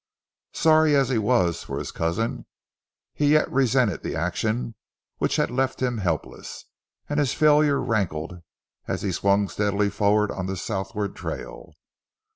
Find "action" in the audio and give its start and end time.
4.15-4.73